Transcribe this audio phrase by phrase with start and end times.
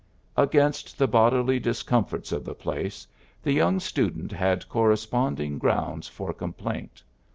[0.35, 3.05] ''Against the bodily discomforts of the place,
[3.43, 7.03] the young stu dent had corresponding grounds for com plaint.